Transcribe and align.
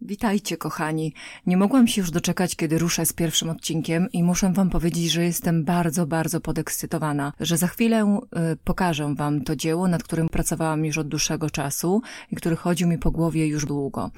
Witajcie, 0.00 0.56
kochani. 0.56 1.14
Nie 1.46 1.56
mogłam 1.56 1.86
się 1.86 2.00
już 2.00 2.10
doczekać, 2.10 2.56
kiedy 2.56 2.78
ruszę 2.78 3.06
z 3.06 3.12
pierwszym 3.12 3.50
odcinkiem 3.50 4.08
i 4.12 4.22
muszę 4.22 4.52
wam 4.52 4.70
powiedzieć, 4.70 5.10
że 5.10 5.24
jestem 5.24 5.64
bardzo, 5.64 6.06
bardzo 6.06 6.40
podekscytowana, 6.40 7.32
że 7.40 7.56
za 7.56 7.66
chwilę 7.66 8.18
y, 8.52 8.56
pokażę 8.64 9.14
wam 9.14 9.44
to 9.44 9.56
dzieło, 9.56 9.88
nad 9.88 10.02
którym 10.02 10.28
pracowałam 10.28 10.84
już 10.84 10.98
od 10.98 11.08
dłuższego 11.08 11.50
czasu 11.50 12.02
i 12.30 12.36
który 12.36 12.56
chodził 12.56 12.88
mi 12.88 12.98
po 12.98 13.10
głowie 13.10 13.46
już 13.46 13.66
długo. 13.66 14.10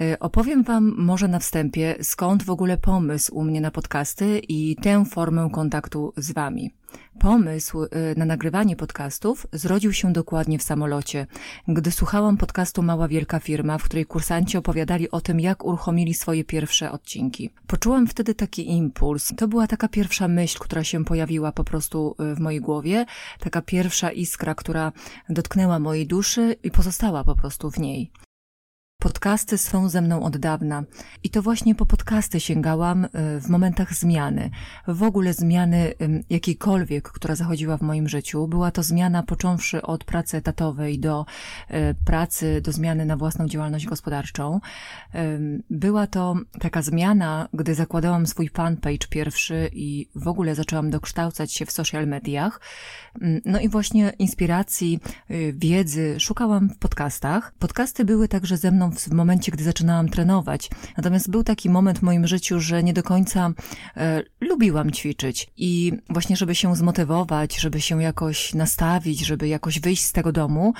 Y, 0.00 0.18
opowiem 0.18 0.62
wam 0.62 0.94
może 0.98 1.28
na 1.28 1.38
wstępie, 1.38 1.96
skąd 2.02 2.42
w 2.42 2.50
ogóle 2.50 2.76
pomysł 2.76 3.34
u 3.34 3.44
mnie 3.44 3.60
na 3.60 3.70
podcasty 3.70 4.38
i 4.48 4.76
tę 4.76 5.04
formę 5.04 5.48
kontaktu 5.52 6.12
z 6.16 6.32
wami. 6.32 6.70
Pomysł 7.18 7.82
y, 7.82 7.88
na 8.16 8.24
nagrywanie 8.24 8.76
podcastów 8.76 9.46
zrodził 9.52 9.92
się 9.92 10.12
dokładnie 10.12 10.58
w 10.58 10.62
samolocie, 10.62 11.26
gdy 11.68 11.90
słuchałam 11.90 12.36
podcastu 12.36 12.82
Mała 12.82 13.08
Wielka 13.08 13.40
Firma, 13.40 13.78
w 13.78 13.84
której 13.84 14.06
kursanci 14.06 14.58
opowiadali 14.58 15.10
o 15.10 15.20
tym, 15.20 15.40
jak 15.40 15.64
uruchomili 15.64 16.14
swoje 16.14 16.44
pierwsze 16.44 16.92
odcinki. 16.92 17.50
Poczułam 17.66 18.06
wtedy 18.06 18.34
taki 18.34 18.70
impuls. 18.70 19.32
To 19.36 19.48
była 19.48 19.66
taka 19.66 19.88
pierwsza 19.88 20.28
myśl, 20.28 20.58
która 20.58 20.84
się 20.84 21.04
pojawiła 21.04 21.52
po 21.52 21.64
prostu 21.64 22.16
y, 22.32 22.34
w 22.34 22.40
mojej 22.40 22.60
głowie, 22.60 23.06
taka 23.38 23.62
pierwsza 23.62 24.10
iskra, 24.10 24.54
która 24.54 24.92
dotknęła 25.28 25.78
mojej 25.78 26.06
duszy 26.06 26.56
i 26.62 26.70
pozostała 26.70 27.24
po 27.24 27.34
prostu 27.34 27.70
w 27.70 27.78
niej. 27.78 28.10
Podcasty 29.04 29.58
są 29.58 29.88
ze 29.88 30.00
mną 30.00 30.22
od 30.22 30.36
dawna 30.36 30.84
i 31.22 31.30
to 31.30 31.42
właśnie 31.42 31.74
po 31.74 31.86
podcasty 32.04 32.40
sięgałam 32.40 33.04
y, 33.04 33.08
w 33.40 33.48
momentach 33.48 33.94
zmiany. 33.94 34.50
W 34.88 35.02
ogóle 35.02 35.34
zmiany 35.34 35.94
jakiejkolwiek, 36.30 37.08
która 37.08 37.34
zachodziła 37.34 37.76
w 37.76 37.82
moim 37.82 38.08
życiu. 38.08 38.48
Była 38.48 38.70
to 38.70 38.82
zmiana 38.82 39.22
począwszy 39.22 39.82
od 39.82 40.04
pracy 40.04 40.36
etatowej 40.36 40.98
do 40.98 41.26
y, 41.70 41.74
pracy, 42.04 42.60
do 42.60 42.72
zmiany 42.72 43.06
na 43.06 43.16
własną 43.16 43.48
działalność 43.48 43.86
gospodarczą. 43.86 44.60
Była 45.70 46.06
to 46.06 46.34
taka 46.60 46.82
zmiana, 46.82 47.48
gdy 47.52 47.74
zakładałam 47.74 48.26
swój 48.26 48.48
fanpage 48.48 49.06
pierwszy 49.10 49.70
i 49.72 50.08
w 50.14 50.28
ogóle 50.28 50.54
zaczęłam 50.54 50.90
dokształcać 50.90 51.52
się 51.52 51.66
w 51.66 51.72
social 51.72 52.06
mediach. 52.06 52.60
No 53.44 53.60
i 53.60 53.68
właśnie 53.68 54.12
inspiracji, 54.18 55.00
y, 55.30 55.54
wiedzy 55.56 56.20
szukałam 56.20 56.68
w 56.70 56.78
podcastach. 56.78 57.54
Podcasty 57.58 58.04
były 58.04 58.28
także 58.28 58.56
ze 58.56 58.70
mną 58.70 58.90
w 58.90 59.12
momencie, 59.12 59.52
gdy 59.52 59.64
zaczynałam 59.64 60.08
trenować. 60.08 60.70
Natomiast 60.96 61.30
był 61.30 61.44
taki 61.44 61.70
moment 61.70 61.93
w 61.98 62.02
moim 62.02 62.26
życiu, 62.26 62.60
że 62.60 62.82
nie 62.82 62.92
do 62.92 63.02
końca 63.02 63.50
e, 63.96 64.22
lubiłam 64.40 64.90
ćwiczyć 64.90 65.50
i 65.56 65.92
właśnie, 66.10 66.36
żeby 66.36 66.54
się 66.54 66.76
zmotywować, 66.76 67.56
żeby 67.56 67.80
się 67.80 68.02
jakoś 68.02 68.54
nastawić, 68.54 69.26
żeby 69.26 69.48
jakoś 69.48 69.80
wyjść 69.80 70.04
z 70.04 70.12
tego 70.12 70.32
domu, 70.32 70.72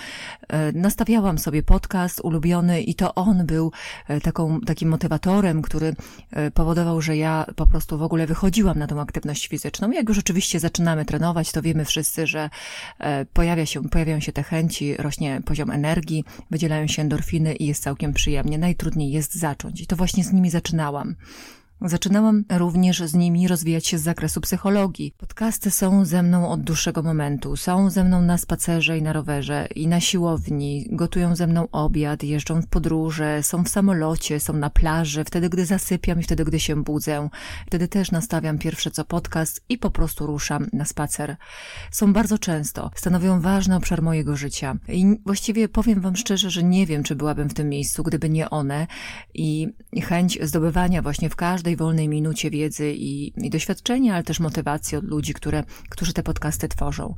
e, 0.49 0.73
nastawiałam 0.73 1.39
sobie 1.39 1.63
podcast 1.63 2.21
ulubiony 2.21 2.83
i 2.83 2.95
to 2.95 3.15
on 3.15 3.47
był 3.47 3.73
e, 4.09 4.21
taką, 4.21 4.61
takim 4.61 4.89
motywatorem, 4.89 5.63
który 5.63 5.97
e, 6.31 6.51
powodował, 6.51 7.01
że 7.01 7.17
ja 7.17 7.47
po 7.57 7.67
prostu 7.67 7.99
w 7.99 8.03
ogóle 8.03 8.27
wychodziłam 8.27 8.79
na 8.79 8.87
tą 8.87 9.01
aktywność 9.01 9.49
fizyczną. 9.49 9.91
Jak 9.91 10.09
już 10.09 10.19
oczywiście 10.19 10.61
zaczynamy 10.61 11.05
trenować, 11.05 11.53
to 11.53 11.63
wiemy 11.63 11.85
wszyscy, 11.85 12.27
że 12.27 12.51
e, 12.99 13.25
pojawia 13.25 13.67
się, 13.67 13.89
pojawiają 13.89 14.21
się 14.21 14.33
te 14.33 14.43
chęci, 14.43 14.97
rośnie 14.97 15.41
poziom 15.45 15.71
energii, 15.71 16.25
wydzielają 16.51 16.87
się 16.87 17.03
endorfiny 17.03 17.55
i 17.55 17.67
jest 17.67 17.83
całkiem 17.83 18.13
przyjemnie. 18.13 18.59
Najtrudniej 18.59 19.11
jest 19.11 19.35
zacząć 19.35 19.81
i 19.81 19.87
to 19.87 19.97
właśnie 19.97 20.25
z 20.25 20.33
nimi 20.33 20.51
zaczynałam. 20.51 21.04
Um. 21.05 21.17
Zaczynałam 21.81 22.45
również 22.53 23.03
z 23.03 23.15
nimi 23.15 23.49
rozwijać 23.49 23.87
się 23.87 23.99
z 23.99 24.03
zakresu 24.03 24.41
psychologii. 24.41 25.15
Podcasty 25.19 25.71
są 25.71 26.05
ze 26.05 26.23
mną 26.23 26.49
od 26.49 26.63
dłuższego 26.63 27.03
momentu. 27.03 27.57
Są 27.57 27.91
ze 27.91 28.05
mną 28.05 28.23
na 28.23 28.39
spacerze 28.39 28.99
i 28.99 29.03
na 29.03 29.13
rowerze 29.13 29.69
i 29.75 29.87
na 29.87 30.01
siłowni. 30.01 30.87
Gotują 30.91 31.37
ze 31.37 31.47
mną 31.47 31.69
obiad, 31.73 32.23
jeżdżą 32.23 32.63
w 32.63 32.67
podróże, 32.67 33.43
są 33.43 33.65
w 33.65 33.69
samolocie, 33.69 34.41
są 34.41 34.53
na 34.53 34.71
plaży, 34.71 35.25
wtedy 35.25 35.49
gdy 35.49 35.67
zasypiam 35.67 36.21
i 36.21 36.23
wtedy 36.23 36.45
gdy 36.45 36.61
się 36.61 36.83
budzę. 36.83 37.29
Wtedy 37.67 37.89
też 37.89 38.11
nastawiam 38.11 38.59
pierwsze 38.59 38.91
co 38.91 39.05
podcast 39.05 39.65
i 39.69 39.79
po 39.79 39.91
prostu 39.91 40.27
ruszam 40.27 40.67
na 40.73 40.85
spacer. 40.85 41.37
Są 41.91 42.13
bardzo 42.13 42.39
często. 42.39 42.91
Stanowią 42.95 43.41
ważny 43.41 43.77
obszar 43.77 44.03
mojego 44.03 44.37
życia. 44.37 44.77
I 44.89 45.07
właściwie 45.27 45.69
powiem 45.69 46.01
wam 46.01 46.17
szczerze, 46.17 46.51
że 46.51 46.63
nie 46.63 46.87
wiem, 46.87 47.03
czy 47.03 47.17
byłabym 47.17 47.49
w 47.49 47.55
tym 47.55 47.69
miejscu, 47.69 48.03
gdyby 48.03 48.31
nie 48.31 48.51
one 48.51 48.87
i 49.35 49.69
chęć 50.03 50.39
zdobywania 50.43 51.03
właśnie 51.03 51.31
w 51.31 51.37
każdej 51.37 51.64
każdej 51.65 51.77
wolnej 51.77 52.09
minucie 52.09 52.51
wiedzy 52.51 52.93
i, 52.93 53.33
i 53.47 53.51
doświadczenia, 53.51 54.15
ale 54.15 54.23
też 54.23 54.41
motywacji 54.41 54.99
od 54.99 55.05
ludzi, 55.05 55.35
które, 55.35 55.65
którzy 55.89 56.13
te 56.13 56.23
podcasty 56.23 56.69
tworzą. 56.69 57.15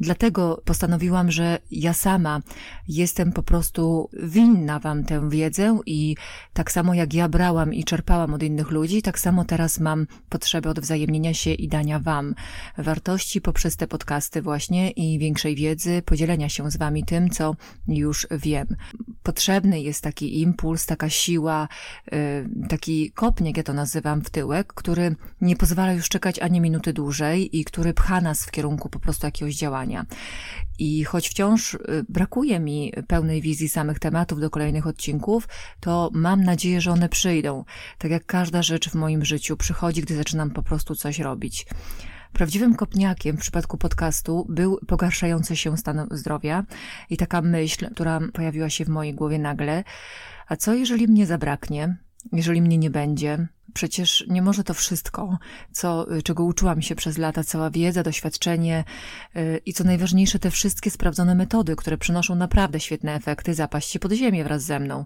Dlatego 0.00 0.62
postanowiłam, 0.64 1.30
że 1.30 1.58
ja 1.70 1.92
sama 1.92 2.40
jestem 2.88 3.32
po 3.32 3.42
prostu 3.42 4.10
winna 4.22 4.78
Wam 4.78 5.04
tę 5.04 5.30
wiedzę 5.30 5.78
i 5.86 6.16
tak 6.52 6.72
samo 6.72 6.94
jak 6.94 7.14
ja 7.14 7.28
brałam 7.28 7.74
i 7.74 7.84
czerpałam 7.84 8.34
od 8.34 8.42
innych 8.42 8.70
ludzi, 8.70 9.02
tak 9.02 9.18
samo 9.18 9.44
teraz 9.44 9.80
mam 9.80 10.06
potrzebę 10.28 10.70
odwzajemnienia 10.70 11.34
się 11.34 11.52
i 11.52 11.68
dania 11.68 12.00
Wam 12.00 12.34
wartości 12.78 13.40
poprzez 13.40 13.76
te 13.76 13.86
podcasty 13.86 14.42
właśnie 14.42 14.90
i 14.90 15.18
większej 15.18 15.56
wiedzy, 15.56 16.02
podzielenia 16.04 16.48
się 16.48 16.70
z 16.70 16.76
Wami 16.76 17.04
tym, 17.04 17.30
co 17.30 17.56
już 17.88 18.26
wiem. 18.30 18.66
Potrzebny 19.26 19.80
jest 19.80 20.02
taki 20.02 20.40
impuls, 20.40 20.86
taka 20.86 21.10
siła, 21.10 21.68
y, 22.12 22.68
taki 22.68 23.10
kopniak, 23.10 23.56
ja 23.56 23.62
to 23.62 23.72
nazywam, 23.72 23.96
nazywam 23.96 24.22
w 24.22 24.30
tyłek, 24.30 24.72
który 24.74 25.16
nie 25.40 25.56
pozwala 25.56 25.92
już 25.92 26.08
czekać 26.08 26.38
ani 26.38 26.60
minuty 26.60 26.92
dłużej 26.92 27.58
i 27.58 27.64
który 27.64 27.94
pcha 27.94 28.20
nas 28.20 28.44
w 28.44 28.50
kierunku 28.50 28.88
po 28.88 28.98
prostu 28.98 29.26
jakiegoś 29.26 29.56
działania. 29.56 30.06
I 30.78 31.04
choć 31.04 31.28
wciąż 31.28 31.74
y, 31.74 31.78
brakuje 32.08 32.60
mi 32.60 32.92
pełnej 33.08 33.40
wizji 33.40 33.68
samych 33.68 33.98
tematów 33.98 34.40
do 34.40 34.50
kolejnych 34.50 34.86
odcinków, 34.86 35.48
to 35.80 36.10
mam 36.12 36.44
nadzieję, 36.44 36.80
że 36.80 36.92
one 36.92 37.08
przyjdą. 37.08 37.64
Tak 37.98 38.10
jak 38.10 38.26
każda 38.26 38.62
rzecz 38.62 38.90
w 38.90 38.94
moim 38.94 39.24
życiu 39.24 39.56
przychodzi, 39.56 40.02
gdy 40.02 40.16
zaczynam 40.16 40.50
po 40.50 40.62
prostu 40.62 40.94
coś 40.94 41.18
robić. 41.18 41.66
Prawdziwym 42.32 42.74
kopniakiem 42.74 43.36
w 43.36 43.40
przypadku 43.40 43.78
podcastu 43.78 44.46
był 44.48 44.78
pogarszający 44.86 45.56
się 45.56 45.76
stan 45.76 46.06
zdrowia 46.10 46.64
i 47.10 47.16
taka 47.16 47.42
myśl, 47.42 47.90
która 47.94 48.20
pojawiła 48.32 48.70
się 48.70 48.84
w 48.84 48.88
mojej 48.88 49.14
głowie 49.14 49.38
nagle. 49.38 49.84
A 50.48 50.56
co 50.56 50.74
jeżeli 50.74 51.08
mnie 51.08 51.26
zabraknie? 51.26 51.96
Jeżeli 52.32 52.62
mnie 52.62 52.78
nie 52.78 52.90
będzie? 52.90 53.48
Przecież 53.74 54.24
nie 54.28 54.42
może 54.42 54.64
to 54.64 54.74
wszystko, 54.74 55.38
co, 55.72 56.06
czego 56.24 56.44
uczyłam 56.44 56.82
się 56.82 56.94
przez 56.94 57.18
lata, 57.18 57.44
cała 57.44 57.70
wiedza, 57.70 58.02
doświadczenie 58.02 58.84
yy, 59.34 59.60
i 59.66 59.72
co 59.72 59.84
najważniejsze, 59.84 60.38
te 60.38 60.50
wszystkie 60.50 60.90
sprawdzone 60.90 61.34
metody, 61.34 61.76
które 61.76 61.98
przynoszą 61.98 62.34
naprawdę 62.34 62.80
świetne 62.80 63.14
efekty, 63.14 63.54
zapaść 63.54 63.90
się 63.90 63.98
pod 63.98 64.12
ziemię 64.12 64.44
wraz 64.44 64.62
ze 64.62 64.80
mną. 64.80 65.04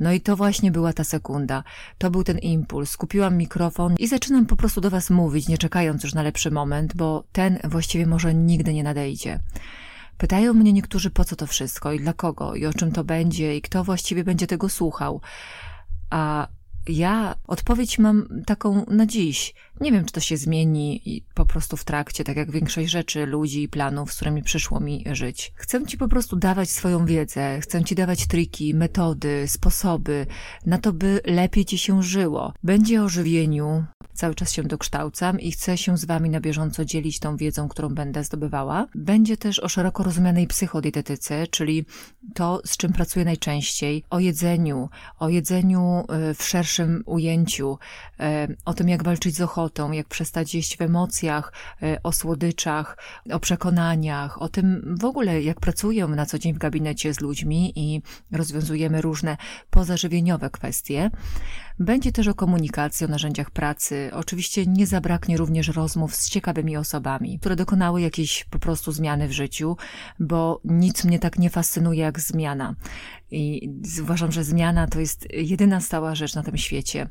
No 0.00 0.12
i 0.12 0.20
to 0.20 0.36
właśnie 0.36 0.70
była 0.70 0.92
ta 0.92 1.04
sekunda. 1.04 1.64
To 1.98 2.10
był 2.10 2.24
ten 2.24 2.38
impuls. 2.38 2.96
Kupiłam 2.96 3.36
mikrofon 3.36 3.94
i 3.98 4.06
zaczynam 4.06 4.46
po 4.46 4.56
prostu 4.56 4.80
do 4.80 4.90
was 4.90 5.10
mówić, 5.10 5.48
nie 5.48 5.58
czekając 5.58 6.04
już 6.04 6.14
na 6.14 6.22
lepszy 6.22 6.50
moment, 6.50 6.96
bo 6.96 7.24
ten 7.32 7.58
właściwie 7.64 8.06
może 8.06 8.34
nigdy 8.34 8.74
nie 8.74 8.82
nadejdzie. 8.82 9.40
Pytają 10.18 10.54
mnie 10.54 10.72
niektórzy, 10.72 11.10
po 11.10 11.24
co 11.24 11.36
to 11.36 11.46
wszystko 11.46 11.92
i 11.92 12.00
dla 12.00 12.12
kogo 12.12 12.54
i 12.54 12.66
o 12.66 12.72
czym 12.72 12.92
to 12.92 13.04
będzie 13.04 13.56
i 13.56 13.62
kto 13.62 13.84
właściwie 13.84 14.24
będzie 14.24 14.46
tego 14.46 14.68
słuchał. 14.68 15.20
A 16.10 16.48
ja 16.88 17.34
odpowiedź 17.46 17.98
mam 17.98 18.42
taką 18.46 18.84
na 18.88 19.06
dziś. 19.06 19.54
Nie 19.80 19.92
wiem, 19.92 20.04
czy 20.04 20.12
to 20.12 20.20
się 20.20 20.36
zmieni 20.36 21.22
po 21.34 21.46
prostu 21.46 21.76
w 21.76 21.84
trakcie, 21.84 22.24
tak 22.24 22.36
jak 22.36 22.50
większość 22.50 22.90
rzeczy, 22.90 23.26
ludzi 23.26 23.62
i 23.62 23.68
planów, 23.68 24.12
z 24.12 24.16
którymi 24.16 24.42
przyszło 24.42 24.80
mi 24.80 25.04
żyć. 25.12 25.52
Chcę 25.54 25.86
ci 25.86 25.98
po 25.98 26.08
prostu 26.08 26.36
dawać 26.36 26.70
swoją 26.70 27.06
wiedzę, 27.06 27.60
chcę 27.60 27.84
ci 27.84 27.94
dawać 27.94 28.26
triki, 28.26 28.74
metody, 28.74 29.44
sposoby 29.48 30.26
na 30.66 30.78
to, 30.78 30.92
by 30.92 31.20
lepiej 31.24 31.64
ci 31.64 31.78
się 31.78 32.02
żyło. 32.02 32.52
Będzie 32.62 33.02
o 33.02 33.08
żywieniu, 33.08 33.84
cały 34.20 34.34
czas 34.34 34.52
się 34.52 34.62
dokształcam 34.62 35.40
i 35.40 35.52
chcę 35.52 35.78
się 35.78 35.98
z 35.98 36.04
wami 36.04 36.30
na 36.30 36.40
bieżąco 36.40 36.84
dzielić 36.84 37.18
tą 37.18 37.36
wiedzą, 37.36 37.68
którą 37.68 37.88
będę 37.88 38.24
zdobywała. 38.24 38.86
Będzie 38.94 39.36
też 39.36 39.58
o 39.58 39.68
szeroko 39.68 40.02
rozumianej 40.02 40.46
psychodietetyce, 40.46 41.46
czyli 41.46 41.84
to, 42.34 42.62
z 42.64 42.76
czym 42.76 42.92
pracuję 42.92 43.24
najczęściej, 43.24 44.04
o 44.10 44.18
jedzeniu, 44.18 44.88
o 45.18 45.28
jedzeniu 45.28 46.04
e, 46.08 46.34
w 46.34 46.42
szerszym 46.42 47.02
ujęciu, 47.06 47.78
e, 48.20 48.48
o 48.64 48.74
tym, 48.74 48.88
jak 48.88 49.04
walczyć 49.04 49.36
z 49.36 49.40
ochotą, 49.40 49.92
jak 49.92 50.08
przestać 50.08 50.54
jeść 50.54 50.76
w 50.76 50.82
emocjach, 50.82 51.52
e, 51.82 52.02
o 52.02 52.12
słodyczach, 52.12 52.98
o 53.32 53.40
przekonaniach, 53.40 54.42
o 54.42 54.48
tym 54.48 54.96
w 55.00 55.04
ogóle, 55.04 55.42
jak 55.42 55.60
pracuję 55.60 56.06
na 56.06 56.26
co 56.26 56.38
dzień 56.38 56.54
w 56.54 56.58
gabinecie 56.58 57.14
z 57.14 57.20
ludźmi 57.20 57.72
i 57.76 58.02
rozwiązujemy 58.32 59.00
różne 59.00 59.36
pozażywieniowe 59.70 60.50
kwestie. 60.50 61.10
Będzie 61.80 62.12
też 62.12 62.28
o 62.28 62.34
komunikacji, 62.34 63.06
o 63.06 63.08
narzędziach 63.08 63.50
pracy. 63.50 64.10
Oczywiście 64.12 64.66
nie 64.66 64.86
zabraknie 64.86 65.36
również 65.36 65.68
rozmów 65.68 66.14
z 66.14 66.28
ciekawymi 66.28 66.76
osobami, 66.76 67.38
które 67.38 67.56
dokonały 67.56 68.00
jakiejś 68.00 68.44
po 68.44 68.58
prostu 68.58 68.92
zmiany 68.92 69.28
w 69.28 69.32
życiu, 69.32 69.76
bo 70.18 70.60
nic 70.64 71.04
mnie 71.04 71.18
tak 71.18 71.38
nie 71.38 71.50
fascynuje 71.50 72.00
jak 72.00 72.20
zmiana. 72.20 72.74
I 73.30 73.70
uważam, 74.02 74.32
że 74.32 74.44
zmiana 74.44 74.86
to 74.86 75.00
jest 75.00 75.28
jedyna 75.32 75.80
stała 75.80 76.14
rzecz 76.14 76.34
na 76.34 76.42
tym 76.42 76.56
świecie. 76.56 77.08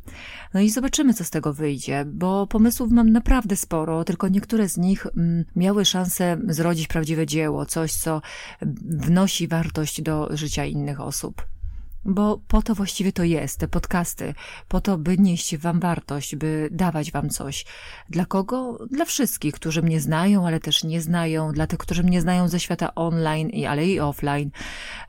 No 0.53 0.59
i 0.59 0.69
zobaczymy, 0.69 1.13
co 1.13 1.23
z 1.23 1.29
tego 1.29 1.53
wyjdzie, 1.53 2.05
bo 2.05 2.47
pomysłów 2.47 2.91
mam 2.91 3.09
naprawdę 3.11 3.55
sporo, 3.55 4.03
tylko 4.03 4.27
niektóre 4.27 4.69
z 4.69 4.77
nich 4.77 5.05
mm, 5.05 5.45
miały 5.55 5.85
szansę 5.85 6.37
zrodzić 6.47 6.87
prawdziwe 6.87 7.25
dzieło, 7.25 7.65
coś, 7.65 7.93
co 7.93 8.21
wnosi 8.85 9.47
wartość 9.47 10.01
do 10.01 10.29
życia 10.31 10.65
innych 10.65 11.01
osób. 11.01 11.58
Bo 12.09 12.41
po 12.47 12.61
to 12.61 12.75
właściwie 12.75 13.11
to 13.11 13.23
jest, 13.23 13.59
te 13.59 13.67
podcasty, 13.67 14.33
po 14.67 14.81
to, 14.81 14.97
by 14.97 15.17
nieść 15.17 15.57
wam 15.57 15.79
wartość, 15.79 16.35
by 16.35 16.69
dawać 16.71 17.11
wam 17.11 17.29
coś. 17.29 17.65
Dla 18.09 18.25
kogo? 18.25 18.87
Dla 18.91 19.05
wszystkich, 19.05 19.53
którzy 19.53 19.81
mnie 19.81 19.99
znają, 20.01 20.47
ale 20.47 20.59
też 20.59 20.83
nie 20.83 21.01
znają, 21.01 21.51
dla 21.51 21.67
tych, 21.67 21.79
którzy 21.79 22.03
mnie 22.03 22.21
znają 22.21 22.47
ze 22.47 22.59
świata 22.59 22.95
online, 22.95 23.51
ale 23.67 23.87
i 23.87 23.99
offline, 23.99 24.51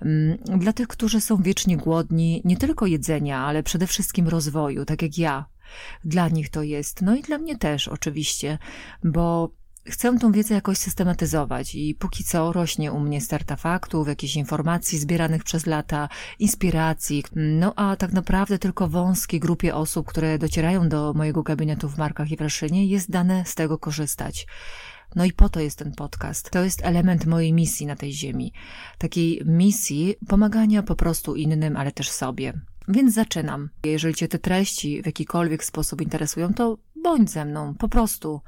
mm, 0.02 0.38
dla 0.60 0.72
tych, 0.72 0.88
którzy 0.88 1.20
są 1.20 1.36
wiecznie 1.36 1.76
głodni, 1.76 2.42
nie 2.44 2.56
tylko 2.56 2.86
jedzenia, 2.86 3.38
ale 3.38 3.62
przede 3.62 3.86
wszystkim 3.86 4.28
rozwoju, 4.28 4.84
tak 4.84 5.02
jak 5.02 5.18
ja. 5.18 5.44
Dla 6.04 6.28
nich 6.28 6.50
to 6.50 6.62
jest, 6.62 7.02
no 7.02 7.16
i 7.16 7.22
dla 7.22 7.38
mnie 7.38 7.58
też 7.58 7.88
oczywiście, 7.88 8.58
bo 9.04 9.50
Chcę 9.86 10.18
tą 10.18 10.32
wiedzę 10.32 10.54
jakoś 10.54 10.78
systematyzować 10.78 11.74
i 11.74 11.94
póki 11.94 12.24
co 12.24 12.52
rośnie 12.52 12.92
u 12.92 13.00
mnie 13.00 13.20
starta 13.20 13.56
faktów, 13.56 14.08
jakichś 14.08 14.36
informacji 14.36 14.98
zbieranych 14.98 15.44
przez 15.44 15.66
lata, 15.66 16.08
inspiracji, 16.38 17.24
no 17.36 17.72
a 17.76 17.96
tak 17.96 18.12
naprawdę 18.12 18.58
tylko 18.58 18.88
wąskiej 18.88 19.40
grupie 19.40 19.74
osób, 19.74 20.06
które 20.06 20.38
docierają 20.38 20.88
do 20.88 21.12
mojego 21.12 21.42
gabinetu 21.42 21.88
w 21.88 21.98
Markach 21.98 22.30
i 22.30 22.36
Wraszynie 22.36 22.86
jest 22.86 23.10
dane 23.10 23.44
z 23.46 23.54
tego 23.54 23.78
korzystać. 23.78 24.46
No 25.16 25.24
i 25.24 25.32
po 25.32 25.48
to 25.48 25.60
jest 25.60 25.78
ten 25.78 25.92
podcast. 25.92 26.50
To 26.50 26.64
jest 26.64 26.84
element 26.84 27.26
mojej 27.26 27.52
misji 27.52 27.86
na 27.86 27.96
tej 27.96 28.12
ziemi. 28.12 28.52
Takiej 28.98 29.42
misji 29.44 30.14
pomagania 30.28 30.82
po 30.82 30.96
prostu 30.96 31.36
innym, 31.36 31.76
ale 31.76 31.92
też 31.92 32.10
sobie. 32.10 32.52
Więc 32.88 33.14
zaczynam. 33.14 33.70
Jeżeli 33.84 34.14
Cię 34.14 34.28
te 34.28 34.38
treści 34.38 35.02
w 35.02 35.06
jakikolwiek 35.06 35.64
sposób 35.64 36.00
interesują, 36.00 36.54
to 36.54 36.78
bądź 37.02 37.30
ze 37.30 37.44
mną, 37.44 37.74
po 37.74 37.88
prostu. 37.88 38.40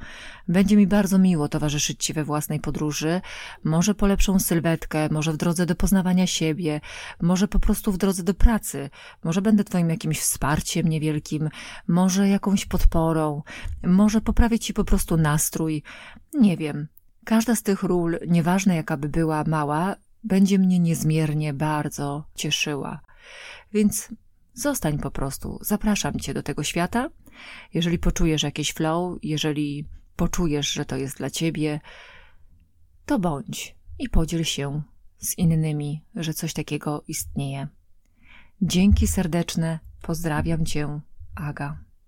Będzie 0.48 0.76
mi 0.76 0.86
bardzo 0.86 1.18
miło 1.18 1.48
towarzyszyć 1.48 2.04
Ci 2.04 2.12
we 2.12 2.24
własnej 2.24 2.60
podróży, 2.60 3.20
może 3.64 3.94
po 3.94 4.06
lepszą 4.06 4.38
sylwetkę, 4.38 5.08
może 5.10 5.32
w 5.32 5.36
drodze 5.36 5.66
do 5.66 5.74
poznawania 5.74 6.26
siebie, 6.26 6.80
może 7.20 7.48
po 7.48 7.60
prostu 7.60 7.92
w 7.92 7.98
drodze 7.98 8.22
do 8.22 8.34
pracy, 8.34 8.90
może 9.24 9.42
będę 9.42 9.64
Twoim 9.64 9.90
jakimś 9.90 10.20
wsparciem 10.20 10.88
niewielkim, 10.88 11.48
może 11.88 12.28
jakąś 12.28 12.66
podporą, 12.66 13.42
może 13.82 14.20
poprawię 14.20 14.58
Ci 14.58 14.74
po 14.74 14.84
prostu 14.84 15.16
nastrój. 15.16 15.82
Nie 16.34 16.56
wiem. 16.56 16.88
Każda 17.24 17.56
z 17.56 17.62
tych 17.62 17.82
ról, 17.82 18.18
nieważne 18.28 18.76
jaka 18.76 18.96
by 18.96 19.08
była 19.08 19.44
mała, 19.46 19.96
będzie 20.24 20.58
mnie 20.58 20.78
niezmiernie 20.78 21.52
bardzo 21.52 22.24
cieszyła. 22.34 23.00
Więc 23.72 24.08
Zostań 24.54 24.98
po 24.98 25.10
prostu. 25.10 25.58
Zapraszam 25.60 26.20
cię 26.20 26.34
do 26.34 26.42
tego 26.42 26.62
świata. 26.62 27.10
Jeżeli 27.74 27.98
poczujesz 27.98 28.42
jakiś 28.42 28.72
flow, 28.72 29.18
jeżeli 29.22 29.88
poczujesz, 30.16 30.72
że 30.72 30.84
to 30.84 30.96
jest 30.96 31.18
dla 31.18 31.30
ciebie, 31.30 31.80
to 33.06 33.18
bądź 33.18 33.76
i 33.98 34.08
podziel 34.08 34.44
się 34.44 34.82
z 35.18 35.38
innymi, 35.38 36.04
że 36.14 36.34
coś 36.34 36.52
takiego 36.52 37.04
istnieje. 37.08 37.68
Dzięki 38.62 39.06
serdeczne. 39.06 39.78
Pozdrawiam 40.02 40.66
cię, 40.66 41.00
Aga. 41.34 41.78